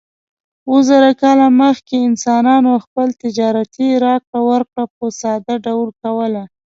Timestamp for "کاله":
1.21-1.47